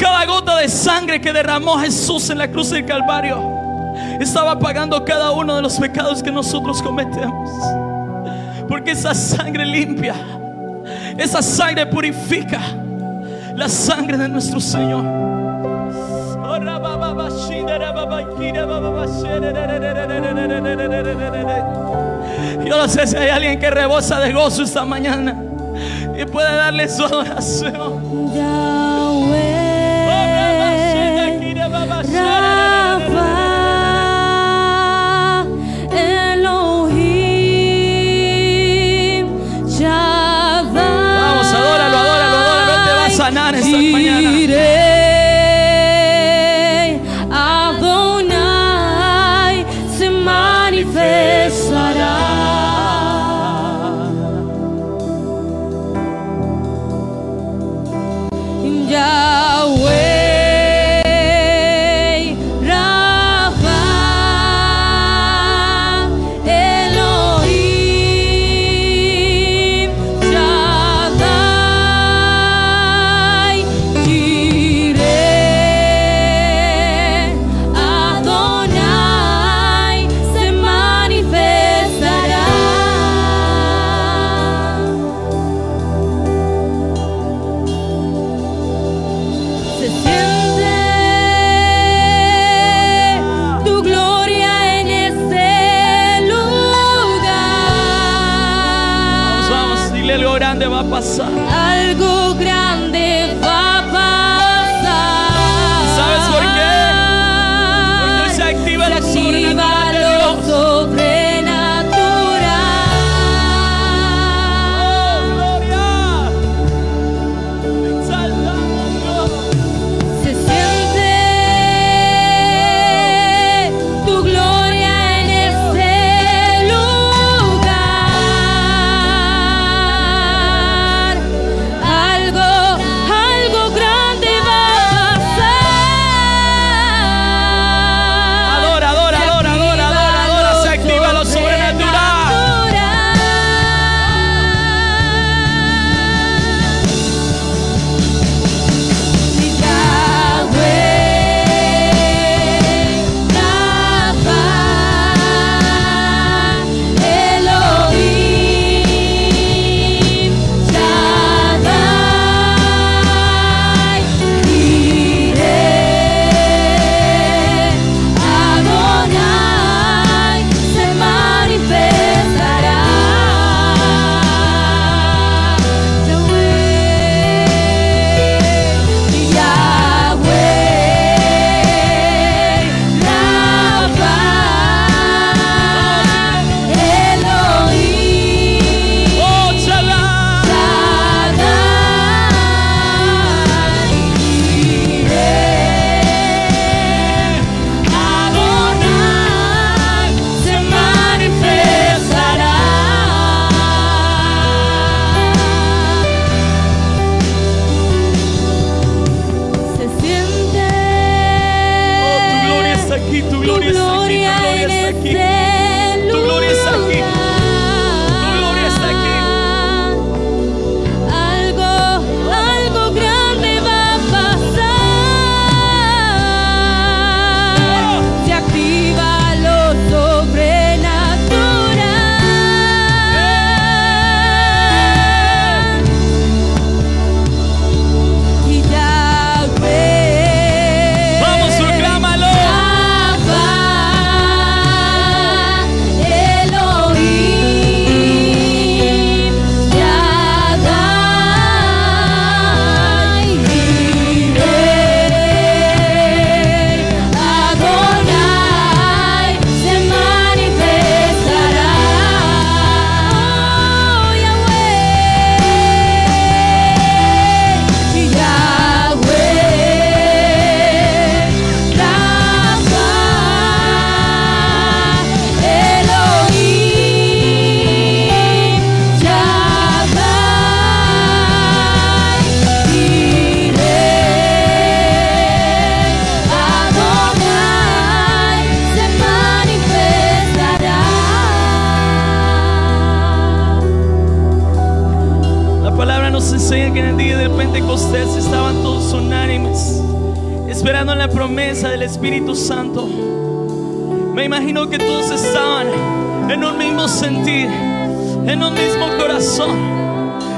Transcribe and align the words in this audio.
Cada 0.00 0.24
gota 0.24 0.56
de 0.56 0.68
sangre 0.68 1.20
que 1.20 1.30
derramó 1.30 1.78
Jesús 1.78 2.30
en 2.30 2.38
la 2.38 2.48
cruz 2.48 2.70
del 2.70 2.86
Calvario 2.86 3.38
estaba 4.18 4.58
pagando 4.58 5.04
cada 5.04 5.30
uno 5.32 5.56
de 5.56 5.62
los 5.62 5.78
pecados 5.78 6.22
que 6.22 6.32
nosotros 6.32 6.80
cometemos. 6.80 7.50
Porque 8.66 8.92
esa 8.92 9.14
sangre 9.14 9.66
limpia, 9.66 10.14
esa 11.18 11.42
sangre 11.42 11.84
purifica 11.84 12.60
la 13.54 13.68
sangre 13.68 14.16
de 14.16 14.28
nuestro 14.28 14.58
Señor. 14.58 15.04
Yo 22.64 22.76
no 22.78 22.88
sé 22.88 23.06
si 23.06 23.16
hay 23.16 23.28
alguien 23.28 23.60
que 23.60 23.70
rebosa 23.70 24.18
de 24.20 24.32
gozo 24.32 24.62
esta 24.62 24.84
mañana 24.86 25.36
y 26.18 26.24
puede 26.24 26.54
darle 26.54 26.88
su 26.88 27.04
adoración. 27.04 28.30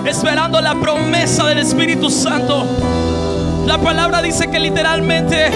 Esperando 0.07 0.61
la 0.61 0.75
promesa 0.75 1.47
del 1.47 1.59
Espíritu 1.59 2.11
Santo. 2.11 2.67
La 3.67 3.79
palabra 3.79 4.21
dice 4.21 4.51
que 4.51 4.59
literalmente 4.59 5.47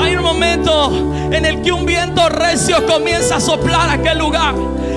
hay 0.00 0.16
un 0.16 0.22
momento 0.22 1.12
en 1.30 1.44
el 1.44 1.62
que 1.62 1.72
un 1.72 1.86
viento 1.86 2.28
recio 2.28 2.84
comienza 2.86 3.36
a 3.36 3.40
soplar 3.40 3.90
aquel 3.90 4.18
lugar. 4.18 4.54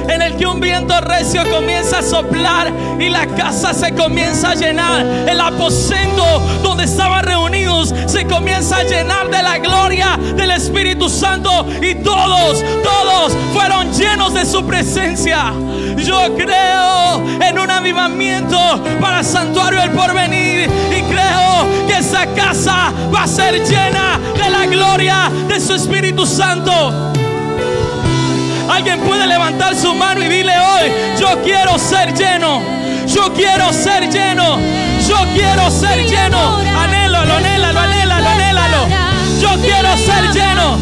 En 0.10 0.22
el 0.22 0.36
que 0.38 0.46
un 0.48 0.60
viento 0.60 1.00
recio 1.02 1.44
comienza 1.52 2.00
a 2.00 2.02
soplar 2.02 2.72
y 3.00 3.10
la 3.10 3.28
casa 3.28 3.74
se 3.74 3.94
comienza 3.94 4.52
a 4.52 4.56
llenar. 4.56 5.06
El 5.06 5.40
aposento 5.40 6.24
donde 6.64 6.86
estaban 6.86 7.24
reunidos 7.24 7.94
se 8.08 8.26
comienza 8.26 8.78
a 8.78 8.84
llenar 8.84 9.30
de 9.30 9.44
la 9.44 9.60
gloria 9.60 10.18
del 10.36 10.52
Espíritu 10.52 11.10
Santo. 11.10 11.66
Y 11.82 11.96
todos, 11.96 12.64
todos 12.84 13.34
fueron 13.54 13.94
llenos 13.94 14.34
de 14.34 14.46
su 14.46 14.66
presencia. 14.66 15.54
Yo 15.98 16.36
creo 16.36 17.24
en 17.42 17.60
un 17.60 17.70
avivamiento 17.70 18.58
para 19.00 19.24
Santuario 19.24 19.82
el 19.84 19.92
Porvenir. 19.92 20.70
Y 20.90 21.02
creo 21.04 21.88
que 21.88 21.98
esa 22.00 22.26
casa 22.34 22.92
va 23.14 23.24
a 23.24 23.28
ser 23.28 23.64
llena 23.64 24.20
de 24.34 24.50
la 24.50 24.66
gloria 24.66 25.32
de 25.48 25.60
su 25.60 25.74
Espíritu 25.74 26.26
Santo. 26.26 27.19
Alguien 28.70 29.00
puede 29.02 29.26
levantar 29.28 29.76
su 29.76 29.94
mano 29.96 30.24
y 30.24 30.28
dile 30.28 30.54
hoy, 30.58 30.92
yo 31.20 31.42
quiero 31.42 31.78
ser 31.80 32.14
lleno. 32.14 32.62
Yo 33.08 33.34
quiero 33.34 33.74
ser 33.74 34.10
lleno. 34.10 34.60
Yo 35.08 35.18
quiero 35.34 35.72
ser 35.72 36.06
lleno. 36.06 36.58
Anhélalo, 36.58 37.34
anhélalo, 37.34 37.80
anhélalo, 37.80 38.30
anhélalo. 38.30 38.88
Yo 39.42 39.50
quiero 39.62 39.98
ser 39.98 40.32
lleno. 40.32 40.78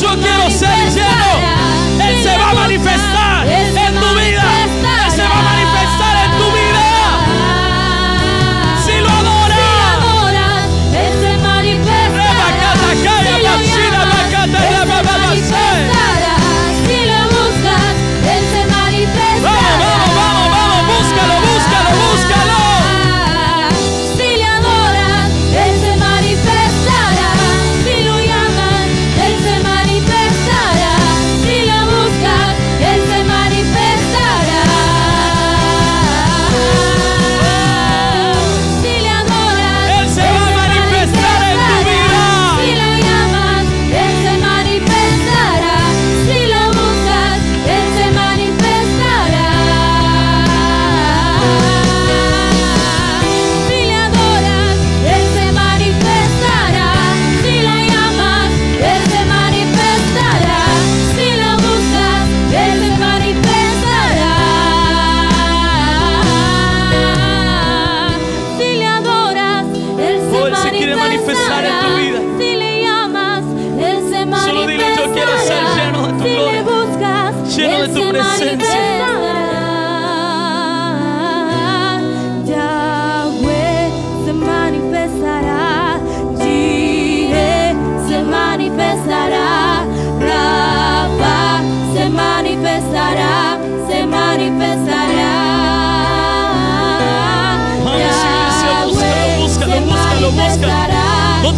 Yo 0.00 0.20
quiero 0.20 0.50
ser 0.50 0.90
lleno. 0.92 1.60
Él 2.06 2.22
se 2.22 2.36
va 2.36 2.50
a 2.50 2.54
manifestar 2.54 3.46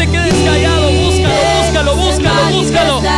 te 0.04 0.10
quedes 0.10 0.34
callado, 0.44 0.90
búscalo, 0.90 1.34
búscalo, 1.58 1.96
búscalo, 1.96 2.56
búscalo. 2.58 3.11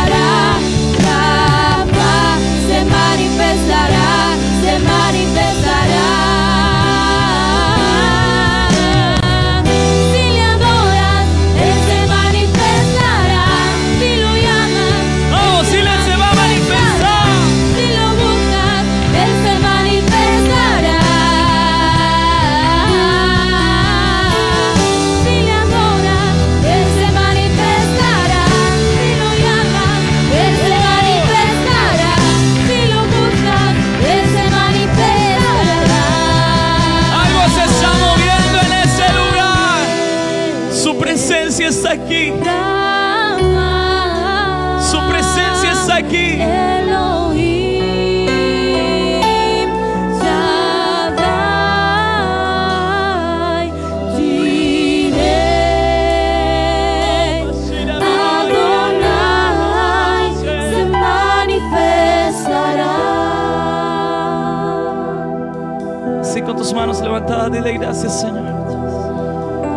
Manos 66.95 67.01
levantadas, 67.01 67.51
dile 67.51 67.73
gracias, 67.77 68.21
Señor. 68.21 68.43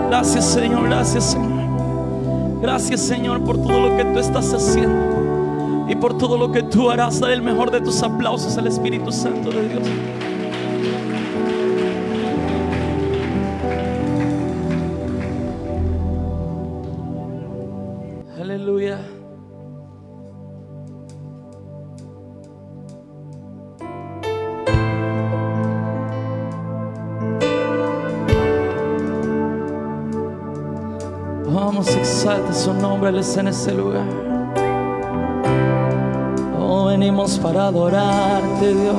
Gracias, 0.09 0.45
Señor, 0.45 0.89
gracias, 0.89 1.25
Señor. 1.25 2.61
Gracias, 2.61 3.01
Señor, 3.01 3.45
por 3.45 3.57
todo 3.57 3.89
lo 3.89 3.97
que 3.97 4.05
tú 4.05 4.19
estás 4.19 4.53
haciendo 4.53 5.87
y 5.89 5.95
por 5.97 6.17
todo 6.19 6.37
lo 6.37 6.51
que 6.51 6.63
tú 6.63 6.91
harás. 6.91 7.21
Dale 7.21 7.35
el 7.35 7.43
mejor 7.43 7.71
de 7.71 7.81
tus 7.81 8.03
aplausos 8.03 8.57
al 8.59 8.67
Espíritu 8.67 9.13
Santo 9.13 9.51
de 9.51 9.69
Dios. 9.69 10.28
Su 32.59 32.75
nombre, 32.75 33.11
Él 33.11 33.19
está 33.19 33.41
en 33.41 33.49
ese 33.49 33.73
lugar. 33.73 34.05
Oh, 36.59 36.87
venimos 36.87 37.39
para 37.39 37.69
adorarte, 37.69 38.75
Dios. 38.75 38.97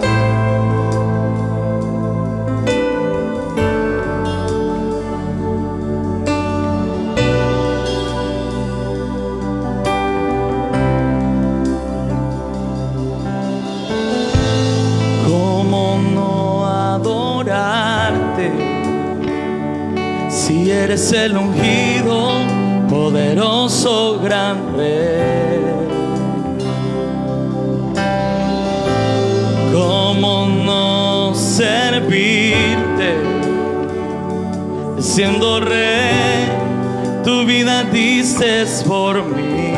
¿Cómo 15.27 15.99
no 16.13 16.65
adorarte? 16.65 18.53
Si 20.29 20.71
eres 20.71 21.11
el 21.11 21.35
ungido 21.35 22.48
poderoso 23.09 24.19
gran 24.19 24.77
rey. 24.77 25.59
¿Cómo 29.73 30.47
no 30.47 31.33
servirte 31.33 33.15
siendo 34.99 35.59
rey? 35.59 36.49
Tu 37.23 37.45
vida 37.45 37.83
dices 37.85 38.83
por 38.87 39.23
mí. 39.23 39.73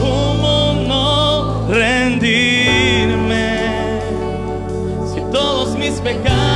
¿Cómo 0.00 0.72
no 0.88 1.68
rendirme 1.68 3.58
si 5.12 5.20
todos 5.30 5.76
mis 5.76 6.00
pecados 6.00 6.49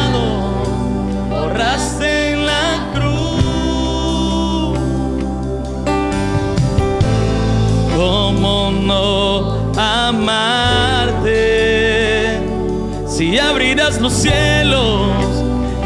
los 14.04 14.12
cielos 14.12 15.08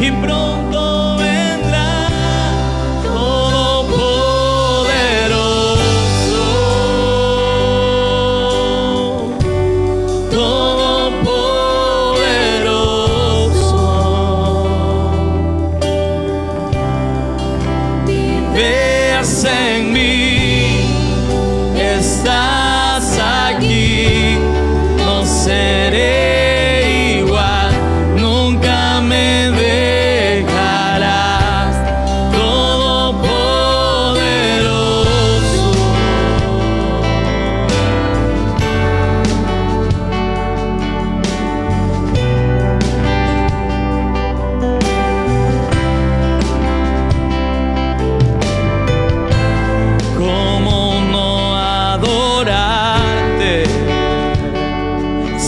y 0.00 0.10
pronto. 0.10 0.67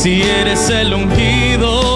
si 0.02 0.22
eres 0.22 0.70
el 0.70 0.94
ungido. 0.94 1.89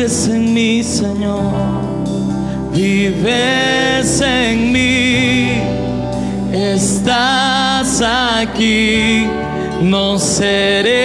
Vives 0.00 0.28
en 0.28 0.54
mí, 0.54 0.82
Señor. 0.82 1.42
Vives 2.72 4.20
en 4.22 4.72
mí. 4.72 5.60
Estás 6.52 8.00
aquí. 8.00 9.26
No 9.82 10.18
seré 10.18 10.99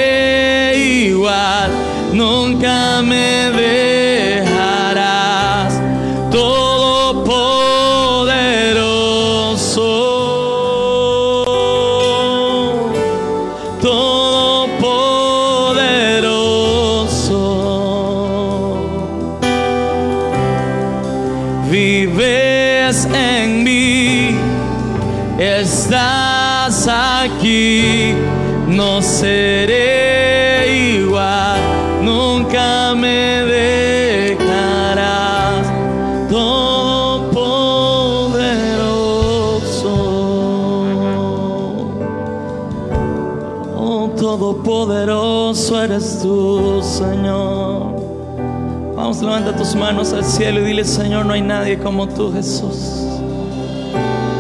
manos 49.76 50.14
al 50.14 50.24
cielo 50.24 50.62
y 50.62 50.66
dile, 50.66 50.84
Señor, 50.84 51.26
no 51.26 51.34
hay 51.34 51.42
nadie 51.42 51.78
como 51.78 52.08
tú, 52.08 52.32
Jesús. 52.34 53.04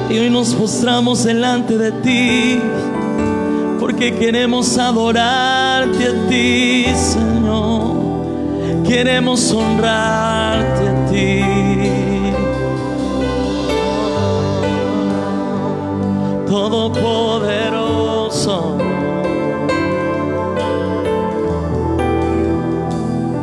Y 0.09 0.17
hoy 0.17 0.29
nos 0.29 0.53
postramos 0.53 1.23
delante 1.23 1.77
de 1.77 1.91
ti, 1.91 2.59
porque 3.79 4.15
queremos 4.15 4.77
adorarte 4.77 6.07
a 6.07 6.27
ti, 6.29 6.85
Señor. 6.95 7.95
Queremos 8.87 9.51
honrarte 9.51 10.87
a 10.87 11.05
ti. 11.11 11.41
Todopoderoso. 16.47 17.84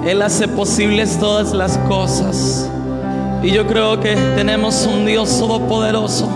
Él 0.06 0.22
hace 0.22 0.48
posibles 0.48 1.18
todas 1.18 1.52
las 1.52 1.78
cosas. 1.78 2.68
Y 3.42 3.50
yo 3.50 3.66
creo 3.66 4.00
que 4.00 4.14
tenemos 4.36 4.86
un 4.86 5.06
Dios 5.06 5.38
todopoderoso 5.38 6.28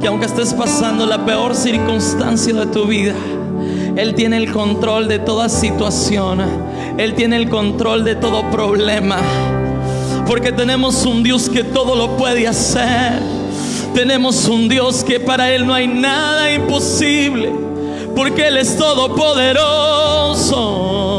que 0.00 0.08
aunque 0.08 0.26
estés 0.26 0.52
pasando 0.52 1.06
la 1.06 1.24
peor 1.24 1.54
circunstancia 1.54 2.52
de 2.52 2.66
tu 2.66 2.86
vida, 2.86 3.14
Él 3.96 4.14
tiene 4.14 4.36
el 4.36 4.52
control 4.52 5.08
de 5.08 5.18
toda 5.18 5.48
situación. 5.48 6.42
Él 6.98 7.14
tiene 7.14 7.36
el 7.36 7.48
control 7.48 8.04
de 8.04 8.14
todo 8.14 8.50
problema. 8.50 9.16
Porque 10.26 10.52
tenemos 10.52 11.06
un 11.06 11.22
Dios 11.22 11.48
que 11.48 11.64
todo 11.64 11.94
lo 11.94 12.18
puede 12.18 12.46
hacer. 12.46 13.18
Tenemos 13.94 14.46
un 14.46 14.68
Dios 14.68 15.02
que 15.04 15.20
para 15.20 15.50
Él 15.50 15.66
no 15.66 15.72
hay 15.72 15.88
nada 15.88 16.52
imposible. 16.52 17.50
Porque 18.14 18.48
Él 18.48 18.58
es 18.58 18.76
todopoderoso. 18.76 21.13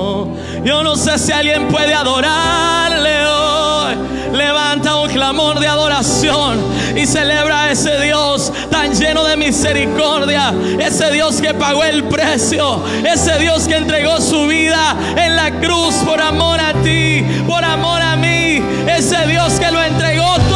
Yo 0.65 0.81
no 0.81 0.95
sé 0.95 1.19
si 1.19 1.31
alguien 1.31 1.67
puede 1.67 1.93
adorarle 1.93 3.27
hoy. 3.27 3.95
Levanta 4.33 4.95
un 4.95 5.09
clamor 5.09 5.59
de 5.59 5.67
adoración 5.67 6.59
y 6.95 7.05
celebra 7.05 7.65
a 7.65 7.71
ese 7.71 7.99
Dios 7.99 8.51
tan 8.71 8.91
lleno 8.91 9.23
de 9.25 9.37
misericordia. 9.37 10.51
Ese 10.79 11.11
Dios 11.11 11.39
que 11.39 11.53
pagó 11.53 11.83
el 11.83 12.05
precio. 12.05 12.83
Ese 13.05 13.37
Dios 13.37 13.67
que 13.67 13.75
entregó 13.75 14.19
su 14.19 14.47
vida 14.47 14.95
en 15.15 15.35
la 15.35 15.51
cruz 15.51 15.97
por 16.03 16.19
amor 16.19 16.59
a 16.59 16.73
ti, 16.81 17.23
por 17.47 17.63
amor 17.63 18.01
a 18.01 18.15
mí. 18.15 18.59
Ese 18.87 19.27
Dios 19.27 19.59
que 19.59 19.69
lo 19.71 19.83
entregó 19.83 20.33
todo. 20.49 20.54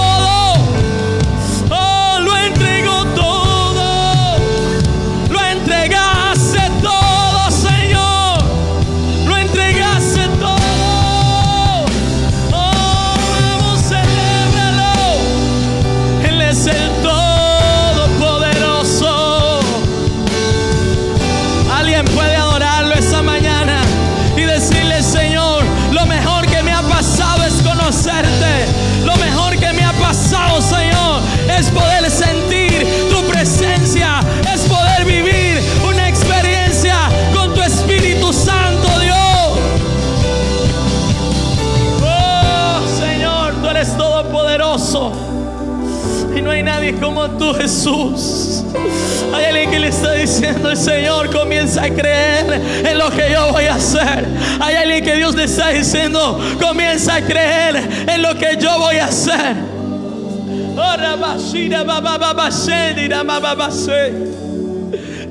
Diciendo, 55.79 56.39
comienza 56.61 57.15
a 57.15 57.21
creer 57.21 57.75
en 58.07 58.21
lo 58.21 58.35
que 58.35 58.57
yo 58.59 58.77
voy 58.79 58.97
a 58.97 59.05
hacer. 59.05 59.55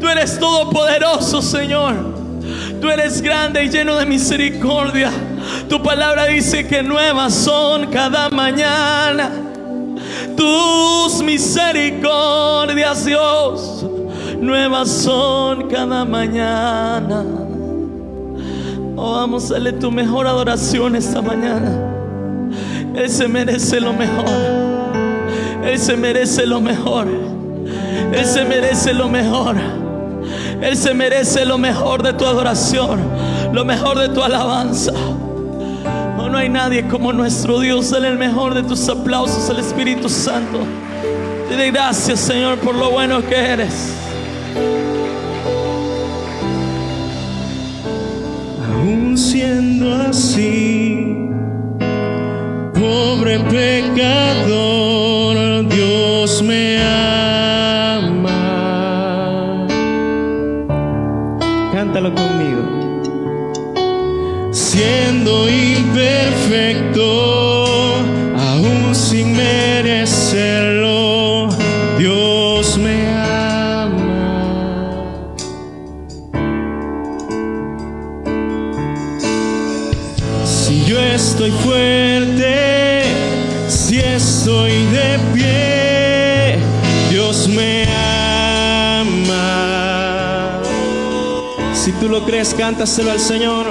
Tú 0.00 0.08
eres 0.08 0.38
todopoderoso, 0.38 1.42
Señor. 1.42 2.18
Tú 2.80 2.88
eres 2.88 3.20
grande 3.20 3.64
y 3.64 3.68
lleno 3.68 3.96
de 3.96 4.06
misericordia. 4.06 5.10
Tu 5.68 5.82
palabra 5.82 6.26
dice 6.26 6.66
que 6.66 6.82
nuevas 6.82 7.34
son 7.34 7.86
cada 7.86 8.28
mañana 8.30 9.30
tus 10.38 11.20
misericordias, 11.20 13.04
Dios, 13.04 13.84
nuevas 14.40 14.88
son 14.88 15.68
cada 15.68 16.04
mañana. 16.04 17.47
Oh, 19.00 19.12
vamos 19.12 19.48
a 19.48 19.54
darle 19.54 19.74
tu 19.74 19.92
mejor 19.92 20.26
adoración 20.26 20.96
esta 20.96 21.22
mañana. 21.22 21.70
Él 22.96 23.08
se 23.08 23.28
merece 23.28 23.80
lo 23.80 23.92
mejor. 23.92 24.26
Él 25.64 25.78
se 25.78 25.96
merece 25.96 26.44
lo 26.44 26.60
mejor. 26.60 27.06
Él 28.12 28.26
se 28.26 28.44
merece 28.44 28.92
lo 28.92 29.08
mejor. 29.08 29.54
Él 30.60 30.76
se 30.76 30.94
merece 30.94 31.44
lo 31.44 31.58
mejor 31.58 32.02
de 32.02 32.12
tu 32.12 32.26
adoración, 32.26 32.98
lo 33.52 33.64
mejor 33.64 34.00
de 34.00 34.08
tu 34.08 34.20
alabanza. 34.20 34.92
Oh, 36.18 36.28
no 36.28 36.36
hay 36.36 36.48
nadie 36.48 36.88
como 36.88 37.12
nuestro 37.12 37.60
Dios. 37.60 37.90
Dale 37.90 38.08
el 38.08 38.18
mejor 38.18 38.52
de 38.52 38.64
tus 38.64 38.88
aplausos 38.88 39.48
al 39.48 39.60
Espíritu 39.60 40.08
Santo. 40.08 40.58
Dile 41.48 41.70
gracias, 41.70 42.18
Señor, 42.18 42.58
por 42.58 42.74
lo 42.74 42.90
bueno 42.90 43.24
que 43.24 43.36
eres. 43.36 43.92
Aún 48.88 49.18
siendo 49.18 49.94
así, 49.94 51.14
pobre 52.72 53.38
pecador, 53.40 55.36
Dios 55.68 56.42
me 56.42 56.78
ama. 57.98 58.40
Cántalo 61.70 62.14
conmigo. 62.14 62.62
Siendo 64.52 65.50
imperfecto, 65.50 65.67
crees, 92.24 92.54
cántaselo 92.54 93.10
al 93.10 93.20
Señor. 93.20 93.66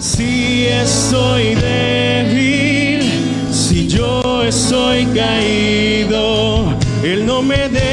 Si 0.00 0.66
estoy 0.66 1.54
débil, 1.54 3.02
si 3.52 3.88
yo 3.88 4.42
estoy 4.42 5.06
caído, 5.06 6.74
Él 7.02 7.24
no 7.26 7.42
me 7.42 7.68
dejará 7.68 7.91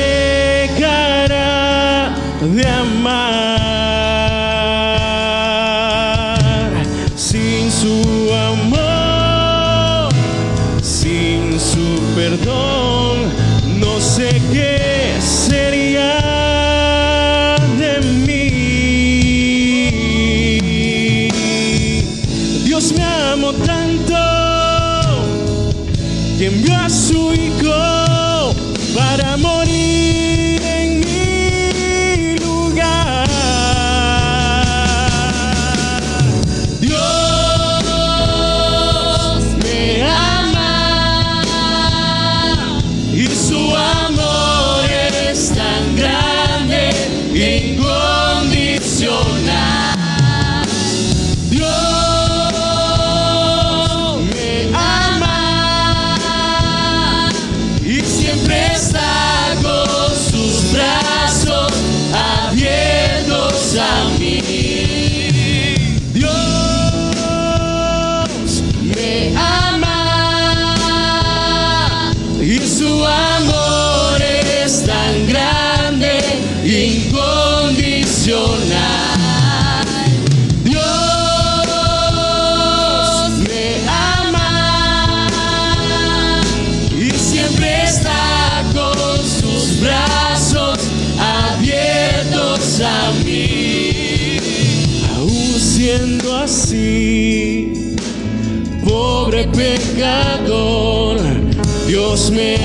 Dios 101.88 102.32
me 102.32 102.59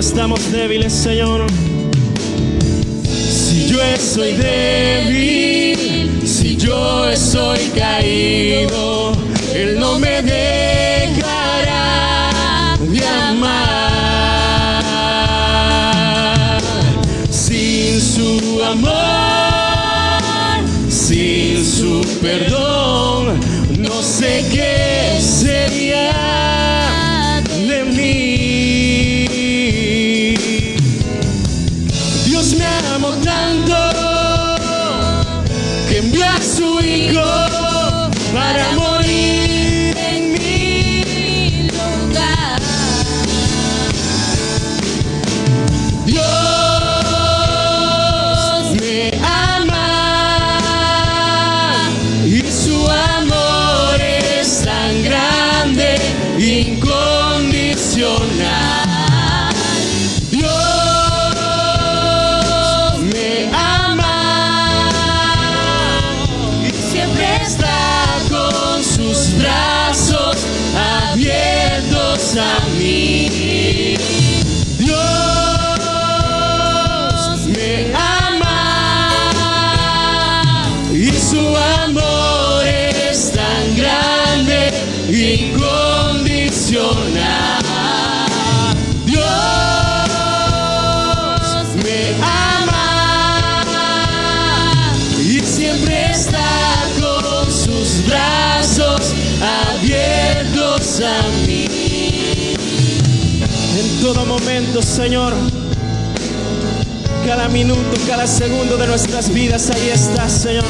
estamos 0.00 0.50
débiles, 0.50 0.94
Señor, 0.94 1.46
si 3.04 3.68
yo 3.68 3.82
estoy 3.82 4.32
débil, 4.32 6.26
si 6.26 6.56
yo 6.56 7.06
estoy 7.06 7.58
caído, 7.78 8.69
momento, 104.40 104.80
Señor, 104.82 105.34
cada 107.26 107.48
minuto, 107.48 107.96
cada 108.06 108.26
segundo 108.26 108.76
de 108.76 108.86
nuestras 108.86 109.28
vidas, 109.32 109.70
ahí 109.70 109.90
estás, 109.90 110.32
Señor. 110.32 110.64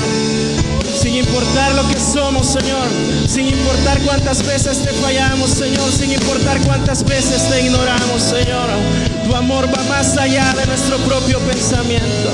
Sin 1.00 1.14
importar 1.14 1.74
lo 1.74 1.86
que 1.88 1.98
somos, 1.98 2.46
Señor. 2.46 2.86
Sin 3.28 3.46
importar 3.46 4.00
cuántas 4.02 4.44
veces 4.44 4.82
te 4.82 4.90
fallamos, 4.94 5.50
Señor. 5.50 5.90
Sin 5.92 6.12
importar 6.12 6.60
cuántas 6.62 7.04
veces 7.04 7.48
te 7.48 7.62
ignoramos, 7.62 8.22
Señor. 8.22 8.68
Tu 9.24 9.34
amor 9.34 9.68
va 9.72 9.82
más 9.84 10.16
allá 10.16 10.52
de 10.54 10.66
nuestro 10.66 10.96
propio 10.98 11.38
pensamiento. 11.40 12.30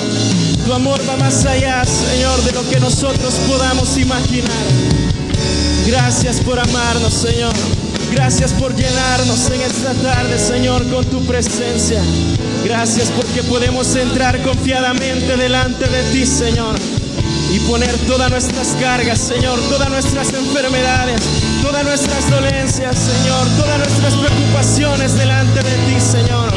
Tu 0.65 0.73
amor 0.73 1.01
va 1.09 1.17
más 1.17 1.45
allá, 1.45 1.85
Señor, 1.85 2.43
de 2.45 2.53
lo 2.53 2.69
que 2.69 2.81
nosotros 2.81 3.35
podamos 3.47 3.97
imaginar. 3.99 4.67
Gracias 5.87 6.41
por 6.41 6.59
amarnos, 6.59 7.13
Señor. 7.13 7.53
Gracias 8.13 8.53
por 8.53 8.75
llenarnos 8.75 9.51
en 9.51 9.61
esta 9.61 9.93
tarde, 9.95 10.39
Señor, 10.39 10.89
con 10.89 11.05
tu 11.07 11.25
presencia. 11.25 12.01
Gracias 12.65 13.11
porque 13.11 13.43
podemos 13.43 13.95
entrar 13.97 14.41
confiadamente 14.43 15.37
delante 15.37 15.89
de 15.89 16.03
ti, 16.13 16.27
Señor. 16.27 16.75
Y 17.53 17.59
poner 17.61 17.97
todas 18.07 18.31
nuestras 18.31 18.69
cargas, 18.81 19.19
Señor, 19.19 19.59
todas 19.69 19.89
nuestras 19.89 20.33
enfermedades, 20.33 21.21
todas 21.63 21.85
nuestras 21.85 22.31
dolencias, 22.31 22.97
Señor, 22.97 23.47
todas 23.57 23.79
nuestras 23.79 24.15
preocupaciones 24.15 25.17
delante 25.17 25.63
de 25.63 25.77
ti, 25.87 26.01
Señor. 26.01 26.53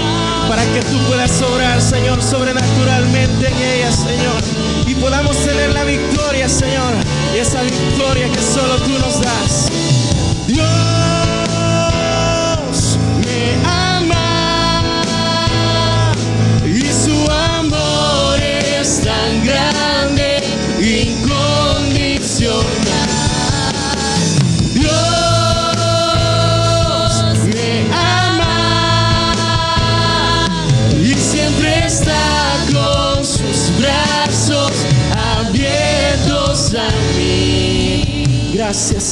Para 0.48 0.64
que 0.74 0.82
tú 0.82 0.98
puedas 1.08 1.42
obrar, 1.42 1.82
Señor, 1.82 2.22
sobrenaturalmente 2.22 3.48
en 3.48 3.58
ellas, 3.58 3.96
Señor. 3.96 4.42
Y 4.88 4.96
podamos 4.96 5.38
tener 5.38 5.74
la 5.74 5.84
victoria, 5.84 6.50
Señor, 6.50 6.94
esa 7.36 7.62
victoria 7.62 8.28
que 8.30 8.42
solo 8.42 8.78
tú 8.78 8.98
nos 9.00 9.22
das. 9.22 9.89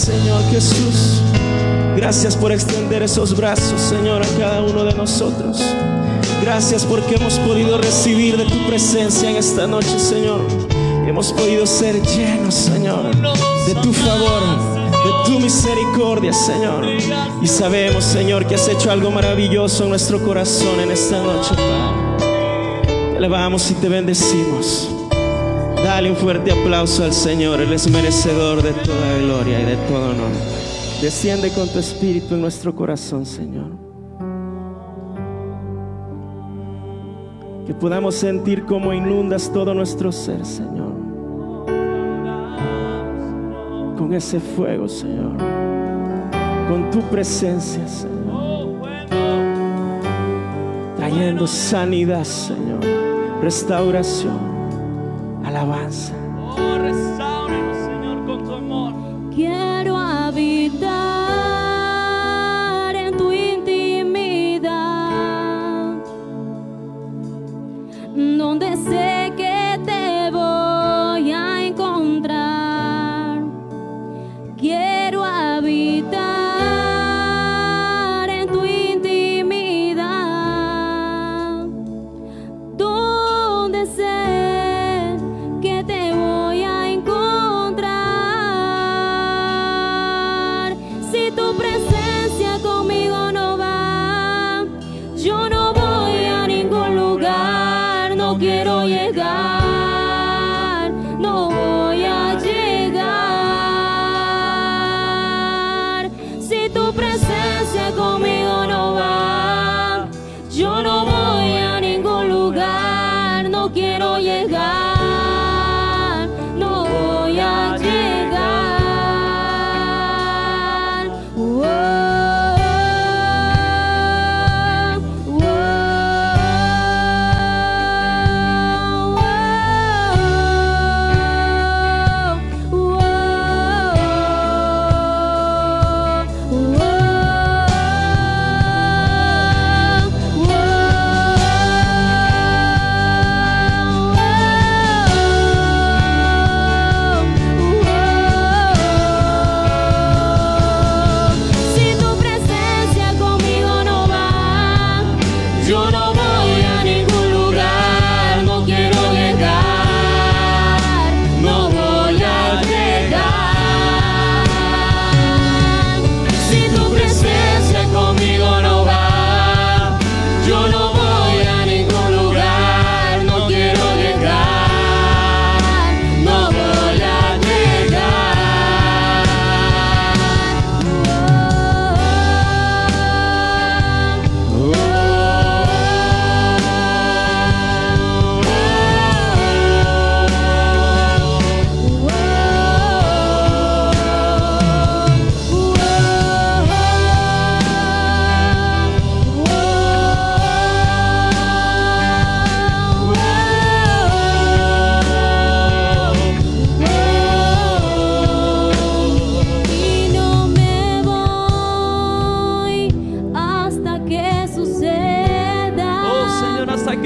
Señor 0.07 0.41
Jesús. 0.49 1.21
Gracias 1.97 2.37
por 2.37 2.53
extender 2.53 3.03
esos 3.03 3.35
brazos, 3.35 3.81
Señor, 3.81 4.21
a 4.23 4.39
cada 4.39 4.61
uno 4.61 4.85
de 4.85 4.93
nosotros. 4.93 5.61
Gracias 6.41 6.85
porque 6.85 7.15
hemos 7.15 7.37
podido 7.39 7.77
recibir 7.77 8.37
de 8.37 8.45
tu 8.45 8.67
presencia 8.67 9.29
en 9.29 9.35
esta 9.35 9.67
noche, 9.67 9.99
Señor. 9.99 10.39
Hemos 11.05 11.33
podido 11.33 11.67
ser 11.67 12.01
llenos, 12.01 12.55
Señor, 12.55 13.13
de 13.67 13.75
tu 13.81 13.91
favor, 13.91 14.43
de 14.93 15.29
tu 15.29 15.41
misericordia, 15.41 16.31
Señor. 16.31 16.85
Y 17.41 17.47
sabemos, 17.47 18.05
Señor, 18.05 18.45
que 18.47 18.55
has 18.55 18.69
hecho 18.69 18.89
algo 18.89 19.11
maravilloso 19.11 19.83
en 19.83 19.89
nuestro 19.89 20.23
corazón 20.23 20.79
en 20.79 20.91
esta 20.91 21.21
noche, 21.21 21.49
Padre. 21.53 23.11
Te 23.11 23.17
elevamos 23.17 23.69
y 23.71 23.73
te 23.73 23.89
bendecimos. 23.89 24.96
Dale 25.83 26.09
un 26.09 26.15
fuerte 26.15 26.51
aplauso 26.51 27.03
al 27.03 27.13
Señor. 27.13 27.61
Él 27.61 27.73
es 27.73 27.89
merecedor 27.89 28.61
de 28.61 28.73
toda 28.73 29.17
gloria 29.19 29.59
y 29.61 29.65
de 29.65 29.75
todo 29.87 30.11
honor. 30.11 30.31
Desciende 31.01 31.51
con 31.51 31.67
tu 31.69 31.79
espíritu 31.79 32.33
en 32.33 32.41
nuestro 32.41 32.75
corazón, 32.75 33.25
Señor. 33.25 33.71
Que 37.67 37.73
podamos 37.73 38.15
sentir 38.15 38.65
cómo 38.65 38.93
inundas 38.93 39.51
todo 39.53 39.73
nuestro 39.73 40.11
ser, 40.11 40.45
Señor. 40.45 40.95
Con 43.97 44.13
ese 44.13 44.39
fuego, 44.39 44.87
Señor. 44.87 45.37
Con 46.67 46.89
tu 46.91 47.01
presencia, 47.01 47.87
Señor. 47.87 48.17
Trayendo 50.95 51.45
sanidad, 51.45 52.23
Señor. 52.23 52.79
Restauración. 53.41 54.56
Alabanza. 55.45 56.16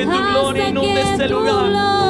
Que 0.06 0.12
tu 0.12 0.24
gloria 0.32 0.70
inunde 0.70 1.02
este 1.02 1.30
lugar. 1.30 2.01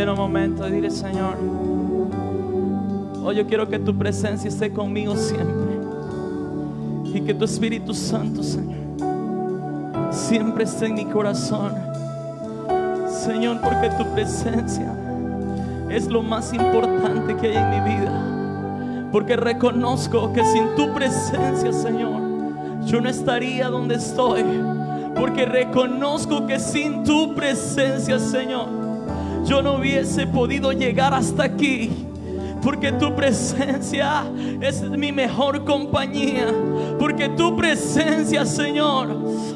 Un 0.00 0.16
momento 0.16 0.66
y 0.66 0.72
dile, 0.72 0.90
Señor, 0.90 1.36
hoy 3.22 3.36
yo 3.36 3.46
quiero 3.46 3.68
que 3.68 3.78
tu 3.78 3.96
presencia 3.96 4.48
esté 4.48 4.72
conmigo 4.72 5.14
siempre. 5.16 5.80
Y 7.14 7.20
que 7.20 7.34
tu 7.34 7.44
Espíritu 7.44 7.92
Santo, 7.92 8.42
Señor, 8.42 8.78
siempre 10.10 10.64
esté 10.64 10.86
en 10.86 10.94
mi 10.94 11.04
corazón. 11.04 11.74
Señor, 13.06 13.60
porque 13.60 13.90
tu 13.90 14.10
presencia 14.14 14.94
es 15.90 16.08
lo 16.08 16.22
más 16.22 16.54
importante 16.54 17.36
que 17.36 17.48
hay 17.48 17.56
en 17.56 17.70
mi 17.70 17.96
vida. 17.96 19.08
Porque 19.12 19.36
reconozco 19.36 20.32
que 20.32 20.42
sin 20.42 20.74
tu 20.74 20.92
presencia, 20.94 21.70
Señor, 21.70 22.82
yo 22.86 22.98
no 23.02 23.10
estaría 23.10 23.68
donde 23.68 23.96
estoy. 23.96 24.42
Porque 25.14 25.44
reconozco 25.44 26.46
que 26.46 26.58
sin 26.58 27.04
tu 27.04 27.34
presencia, 27.34 28.18
Señor, 28.18 28.81
yo 29.44 29.62
no 29.62 29.74
hubiese 29.74 30.26
podido 30.26 30.72
llegar 30.72 31.14
hasta 31.14 31.44
aquí. 31.44 31.90
Porque 32.62 32.92
tu 32.92 33.14
presencia 33.16 34.22
es 34.60 34.82
mi 34.82 35.10
mejor 35.10 35.64
compañía. 35.64 36.46
Porque 36.96 37.28
tu 37.30 37.56
presencia, 37.56 38.46
Señor, 38.46 39.08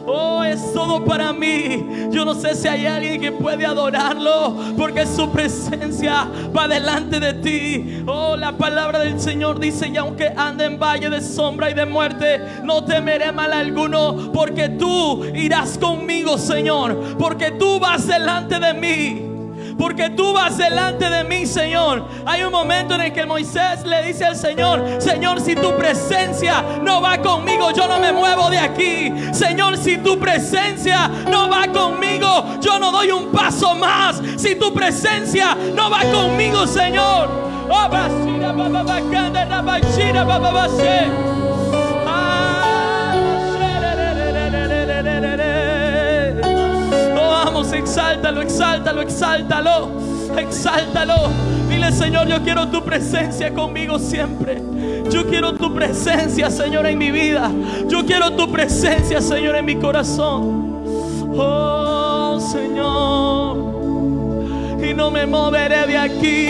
oh, 0.06 0.42
es 0.42 0.72
todo 0.72 1.04
para 1.04 1.32
mí. 1.32 1.86
Yo 2.10 2.24
no 2.24 2.34
sé 2.34 2.56
si 2.56 2.66
hay 2.66 2.84
alguien 2.86 3.20
que 3.20 3.30
puede 3.30 3.64
adorarlo. 3.64 4.56
Porque 4.76 5.06
su 5.06 5.30
presencia 5.30 6.26
va 6.56 6.66
delante 6.66 7.20
de 7.20 7.34
ti. 7.34 8.02
Oh, 8.06 8.36
la 8.36 8.50
palabra 8.52 8.98
del 8.98 9.20
Señor 9.20 9.60
dice: 9.60 9.86
Y 9.86 9.96
aunque 9.96 10.32
ande 10.36 10.64
en 10.64 10.76
valle 10.76 11.08
de 11.08 11.20
sombra 11.20 11.70
y 11.70 11.74
de 11.74 11.86
muerte, 11.86 12.40
no 12.64 12.84
temeré 12.84 13.30
mal 13.30 13.52
alguno. 13.52 14.32
Porque 14.32 14.68
tú 14.68 15.24
irás 15.32 15.78
conmigo, 15.78 16.38
Señor. 16.38 17.16
Porque 17.16 17.52
tú 17.52 17.78
vas 17.78 18.08
delante 18.08 18.58
de 18.58 18.74
mí 18.74 19.25
porque 19.78 20.10
tú 20.10 20.32
vas 20.32 20.56
delante 20.56 21.08
de 21.10 21.24
mí, 21.24 21.46
Señor. 21.46 22.04
Hay 22.24 22.42
un 22.42 22.52
momento 22.52 22.94
en 22.94 23.02
el 23.02 23.12
que 23.12 23.26
Moisés 23.26 23.84
le 23.84 24.02
dice 24.02 24.24
al 24.24 24.36
Señor, 24.36 25.00
Señor, 25.00 25.40
si 25.40 25.54
tu 25.54 25.76
presencia 25.76 26.64
no 26.82 27.00
va 27.00 27.18
conmigo, 27.18 27.70
yo 27.72 27.86
no 27.86 27.98
me 27.98 28.12
muevo 28.12 28.48
de 28.50 28.58
aquí. 28.58 29.12
Señor, 29.32 29.76
si 29.76 29.98
tu 29.98 30.18
presencia 30.18 31.08
no 31.30 31.48
va 31.48 31.66
conmigo, 31.68 32.58
yo 32.60 32.78
no 32.78 32.90
doy 32.90 33.10
un 33.10 33.30
paso 33.30 33.74
más. 33.74 34.20
Si 34.36 34.54
tu 34.56 34.72
presencia 34.72 35.56
no 35.74 35.90
va 35.90 36.00
conmigo, 36.12 36.66
Señor. 36.66 37.46
Oh, 37.68 37.88
vamos, 47.56 47.72
exáltalo, 47.72 48.42
exáltalo, 48.42 49.00
exáltalo, 49.00 49.90
exáltalo. 50.36 51.14
Dile, 51.68 51.90
Señor, 51.90 52.28
yo 52.28 52.42
quiero 52.42 52.68
tu 52.68 52.82
presencia 52.84 53.52
conmigo 53.52 53.98
siempre. 53.98 54.62
Yo 55.10 55.26
quiero 55.26 55.54
tu 55.54 55.74
presencia, 55.74 56.50
Señor, 56.50 56.86
en 56.86 56.98
mi 56.98 57.10
vida. 57.10 57.50
Yo 57.88 58.04
quiero 58.04 58.32
tu 58.32 58.50
presencia, 58.50 59.22
Señor, 59.22 59.56
en 59.56 59.64
mi 59.64 59.76
corazón. 59.76 60.84
Oh, 61.34 62.38
Señor. 62.40 63.56
Y 64.84 64.92
no 64.94 65.10
me 65.10 65.26
moveré 65.26 65.86
de 65.86 65.96
aquí. 65.96 66.48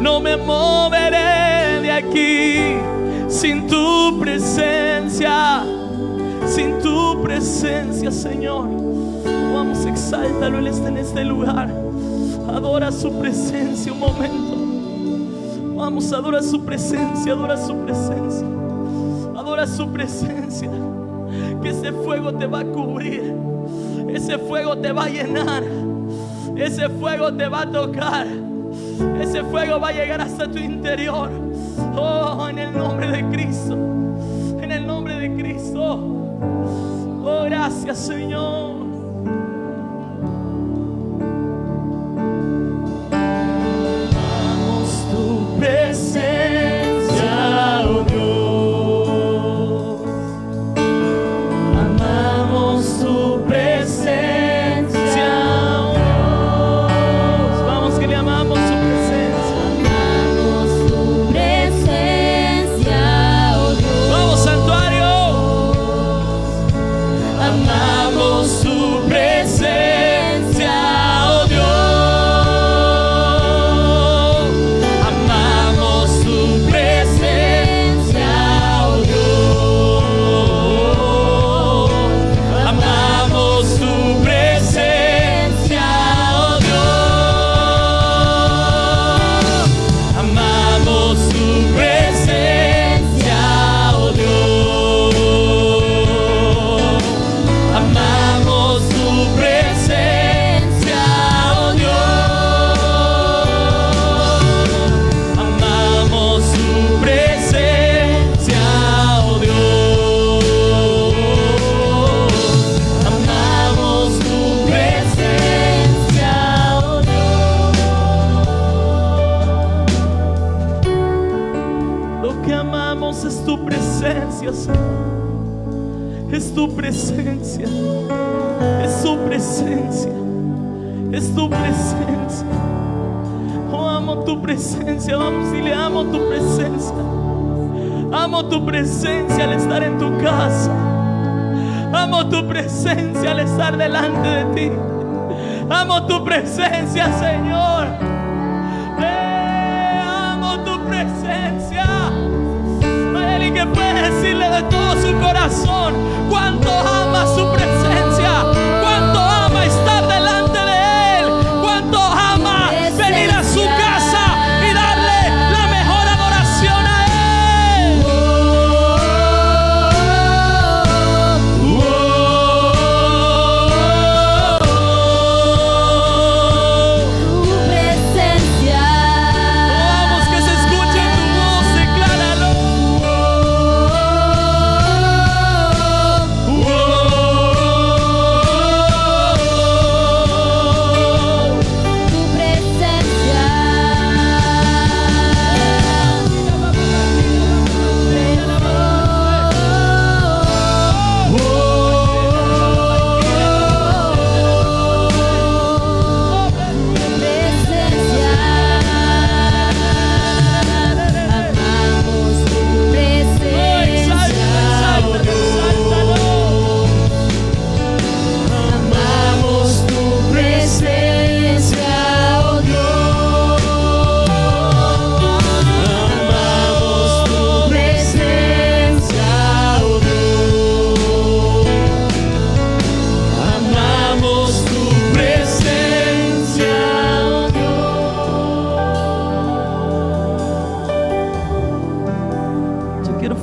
No 0.00 0.18
me 0.20 0.36
moveré 0.36 1.80
de 1.82 1.92
aquí 1.92 2.76
sin 3.28 3.66
tu 3.66 4.18
presencia 4.18 5.64
sin 6.46 6.78
tu 6.80 7.22
presencia, 7.22 8.10
Señor. 8.10 8.68
Exáltalo, 9.84 10.58
Él 10.58 10.66
está 10.66 10.88
en 10.88 10.98
este 10.98 11.24
lugar. 11.24 11.68
Adora 12.48 12.92
su 12.92 13.12
presencia 13.18 13.92
un 13.92 14.00
momento. 14.00 14.62
Vamos, 15.76 16.12
adora 16.12 16.42
su 16.42 16.64
presencia, 16.64 17.32
adora 17.32 17.56
su 17.56 17.74
presencia. 17.76 18.46
Adora 19.36 19.66
su 19.66 19.88
presencia. 19.88 20.70
Que 21.62 21.70
ese 21.70 21.92
fuego 21.92 22.32
te 22.32 22.46
va 22.46 22.60
a 22.60 22.64
cubrir. 22.64 23.34
Ese 24.08 24.38
fuego 24.38 24.76
te 24.76 24.92
va 24.92 25.04
a 25.04 25.08
llenar. 25.08 25.64
Ese 26.56 26.88
fuego 26.88 27.32
te 27.32 27.48
va 27.48 27.62
a 27.62 27.70
tocar. 27.70 28.26
Ese 29.20 29.42
fuego 29.44 29.80
va 29.80 29.88
a 29.88 29.92
llegar 29.92 30.20
hasta 30.20 30.50
tu 30.50 30.58
interior. 30.58 31.30
Oh, 31.96 32.46
en 32.48 32.58
el 32.58 32.76
nombre 32.76 33.10
de 33.10 33.24
Cristo. 33.30 33.74
En 34.60 34.70
el 34.70 34.86
nombre 34.86 35.16
de 35.18 35.34
Cristo. 35.34 35.80
Oh, 37.24 37.42
gracias, 37.44 37.98
Señor. 37.98 38.81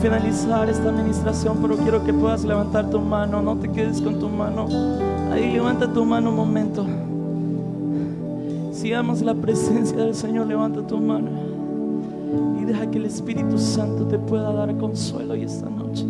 Finalizar 0.02 0.70
esta 0.70 0.90
administración, 0.90 1.58
pero 1.62 1.76
quiero 1.78 2.04
que 2.04 2.14
puedas 2.14 2.44
levantar 2.44 2.90
tu 2.90 3.00
mano. 3.00 3.42
No 3.42 3.58
te 3.58 3.70
quedes 3.70 4.02
con 4.02 4.20
tu 4.20 4.30
mano. 4.30 4.68
Ahí 5.32 5.52
levanta 5.52 5.92
tu 5.92 6.06
mano 6.06 6.30
un 6.30 6.36
momento. 6.36 6.86
Si 8.72 8.94
amas 8.94 9.22
la 9.22 9.34
presencia 9.34 9.98
del 9.98 10.16
Señor, 10.16 10.48
levanta 10.48 10.86
tu 10.86 10.98
mano. 11.00 11.30
Y 12.62 12.66
deja 12.66 12.90
que 12.90 12.98
el 12.98 13.06
Espíritu 13.06 13.58
Santo 13.58 14.06
te 14.06 14.18
pueda 14.18 14.54
dar 14.54 14.76
consuelo 14.78 15.34
hoy 15.34 15.44
esta 15.44 15.70
noche. 15.70 16.06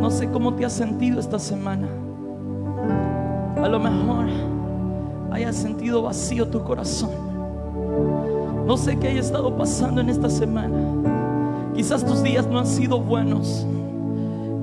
No 0.00 0.10
sé 0.10 0.28
cómo 0.30 0.54
te 0.54 0.64
has 0.64 0.72
sentido 0.72 1.20
esta 1.20 1.38
semana. 1.38 1.88
A 3.62 3.68
lo 3.68 3.78
mejor 3.78 4.26
hayas 5.30 5.56
sentido 5.56 6.02
vacío 6.02 6.48
tu 6.48 6.62
corazón. 6.64 7.10
No 8.66 8.76
sé 8.76 8.96
qué 8.98 9.08
haya 9.08 9.20
estado 9.20 9.56
pasando 9.56 10.00
en 10.00 10.08
esta 10.08 10.30
semana. 10.30 10.76
Quizás 11.80 12.04
tus 12.04 12.22
días 12.22 12.46
no 12.46 12.58
han 12.58 12.66
sido 12.66 13.00
buenos. 13.00 13.66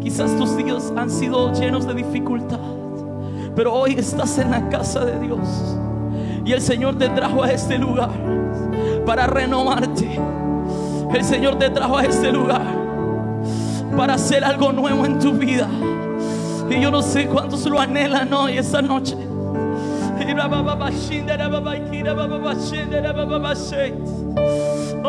Quizás 0.03 0.37
tus 0.37 0.55
días 0.55 0.93
han 0.95 1.09
sido 1.09 1.51
llenos 1.51 1.87
de 1.87 1.95
dificultad. 1.95 2.59
Pero 3.55 3.73
hoy 3.73 3.95
estás 3.97 4.37
en 4.37 4.51
la 4.51 4.69
casa 4.69 5.03
de 5.03 5.19
Dios. 5.21 5.39
Y 6.45 6.51
el 6.51 6.61
Señor 6.61 6.95
te 6.99 7.09
trajo 7.09 7.41
a 7.41 7.51
este 7.51 7.79
lugar 7.79 8.11
para 9.03 9.25
renovarte. 9.25 10.19
El 11.11 11.23
Señor 11.23 11.57
te 11.57 11.71
trajo 11.71 11.97
a 11.97 12.03
este 12.03 12.31
lugar 12.31 12.61
para 13.97 14.13
hacer 14.13 14.45
algo 14.45 14.71
nuevo 14.71 15.03
en 15.03 15.17
tu 15.17 15.31
vida. 15.31 15.67
Y 16.69 16.79
yo 16.79 16.91
no 16.91 17.01
sé 17.01 17.25
cuántos 17.25 17.65
lo 17.65 17.79
anhelan 17.79 18.31
hoy, 18.31 18.59
esta 18.59 18.83
noche. 18.83 19.17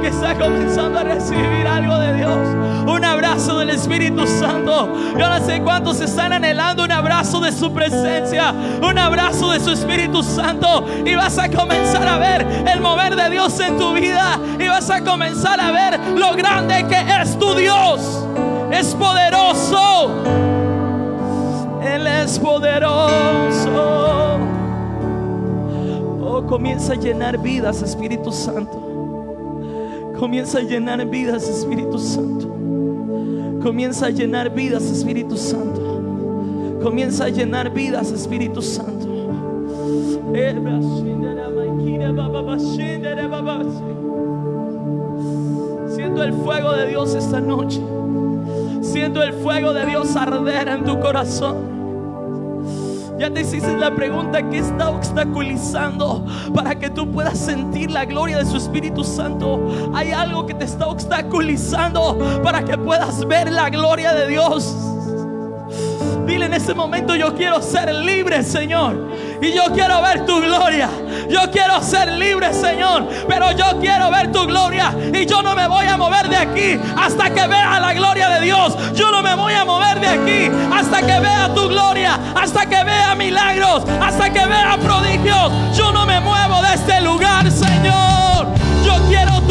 que 0.00 0.08
está 0.08 0.34
comenzando 0.34 0.98
a 0.98 1.04
recibir 1.04 1.66
algo 1.66 1.98
de 1.98 2.14
Dios. 2.14 2.38
Un 2.86 3.04
abrazo 3.04 3.58
del 3.58 3.70
Espíritu 3.70 4.26
Santo. 4.26 4.92
Yo 5.18 5.28
no 5.28 5.44
sé 5.44 5.60
cuántos 5.62 6.00
están 6.00 6.32
anhelando 6.32 6.84
un 6.84 6.92
abrazo 6.92 7.40
de 7.40 7.52
su 7.52 7.72
presencia. 7.72 8.52
Un 8.82 8.98
abrazo 8.98 9.52
de 9.52 9.60
su 9.60 9.70
Espíritu 9.70 10.22
Santo. 10.22 10.84
Y 11.04 11.14
vas 11.14 11.38
a 11.38 11.50
comenzar 11.50 12.06
a 12.06 12.18
ver 12.18 12.46
el 12.66 12.80
mover 12.80 13.16
de 13.16 13.30
Dios 13.30 13.58
en 13.60 13.78
tu 13.78 13.92
vida. 13.94 14.38
Y 14.58 14.68
vas 14.68 14.88
a 14.90 15.02
comenzar 15.02 15.60
a 15.60 15.70
ver 15.70 15.98
lo 16.16 16.34
grande 16.34 16.86
que 16.88 17.22
es 17.22 17.38
tu 17.38 17.54
Dios. 17.54 18.24
Es 18.70 18.94
poderoso. 18.94 20.10
Él 21.82 22.06
es 22.06 22.38
poderoso. 22.38 24.38
Oh, 26.22 26.44
comienza 26.46 26.92
a 26.92 26.96
llenar 26.96 27.38
vidas, 27.38 27.82
Espíritu 27.82 28.30
Santo. 28.30 28.85
Comienza 30.18 30.58
a 30.58 30.62
llenar 30.62 31.04
vidas, 31.06 31.48
Espíritu 31.48 31.98
Santo. 31.98 32.48
Comienza 33.62 34.06
a 34.06 34.10
llenar 34.10 34.54
vidas, 34.54 34.84
Espíritu 34.84 35.36
Santo. 35.36 36.78
Comienza 36.82 37.26
a 37.26 37.28
llenar 37.28 37.70
vidas, 37.70 38.10
Espíritu 38.12 38.62
Santo. 38.62 39.06
Siento 45.88 46.22
el 46.22 46.32
fuego 46.32 46.72
de 46.72 46.86
Dios 46.88 47.14
esta 47.14 47.40
noche. 47.40 47.80
Siento 48.80 49.22
el 49.22 49.34
fuego 49.34 49.74
de 49.74 49.84
Dios 49.84 50.16
arder 50.16 50.68
en 50.68 50.84
tu 50.84 50.98
corazón. 50.98 51.75
Ya 53.18 53.30
te 53.30 53.40
hiciste 53.40 53.74
la 53.78 53.94
pregunta 53.94 54.42
que 54.50 54.58
está 54.58 54.90
obstaculizando 54.90 56.26
para 56.54 56.78
que 56.78 56.90
tú 56.90 57.10
puedas 57.10 57.38
sentir 57.38 57.90
la 57.90 58.04
gloria 58.04 58.38
de 58.38 58.44
su 58.44 58.58
Espíritu 58.58 59.04
Santo. 59.04 59.90
Hay 59.94 60.12
algo 60.12 60.44
que 60.44 60.52
te 60.52 60.64
está 60.64 60.86
obstaculizando 60.86 62.18
para 62.42 62.62
que 62.62 62.76
puedas 62.76 63.26
ver 63.26 63.50
la 63.50 63.70
gloria 63.70 64.12
de 64.12 64.28
Dios. 64.28 64.76
Dile 66.26 66.46
en 66.46 66.54
ese 66.54 66.74
momento, 66.74 67.14
yo 67.14 67.34
quiero 67.34 67.62
ser 67.62 67.94
libre, 67.94 68.42
Señor. 68.42 69.15
Y 69.40 69.52
yo 69.52 69.64
quiero 69.74 70.02
ver 70.02 70.24
tu 70.24 70.40
gloria. 70.40 70.88
Yo 71.28 71.50
quiero 71.50 71.82
ser 71.82 72.12
libre, 72.12 72.52
Señor. 72.52 73.08
Pero 73.28 73.52
yo 73.52 73.78
quiero 73.80 74.10
ver 74.10 74.32
tu 74.32 74.46
gloria. 74.46 74.94
Y 75.12 75.26
yo 75.26 75.42
no 75.42 75.54
me 75.54 75.68
voy 75.68 75.86
a 75.86 75.96
mover 75.96 76.28
de 76.28 76.36
aquí 76.36 76.80
hasta 76.96 77.30
que 77.30 77.46
vea 77.46 77.80
la 77.80 77.92
gloria 77.92 78.28
de 78.30 78.40
Dios. 78.40 78.76
Yo 78.94 79.10
no 79.10 79.22
me 79.22 79.34
voy 79.34 79.54
a 79.54 79.64
mover 79.64 80.00
de 80.00 80.08
aquí 80.08 80.50
hasta 80.72 81.00
que 81.00 81.20
vea 81.20 81.52
tu 81.54 81.68
gloria. 81.68 82.18
Hasta 82.34 82.66
que 82.66 82.82
vea 82.84 83.14
milagros. 83.14 83.84
Hasta 84.00 84.30
que 84.30 84.46
vea 84.46 84.76
prodigios. 84.78 85.52
Yo 85.76 85.92
no 85.92 86.06
me 86.06 86.20
muevo 86.20 86.62
de 86.62 86.74
este 86.74 87.00
lugar, 87.00 87.50
Señor. 87.50 88.46
Yo 88.84 88.94
quiero 89.08 89.45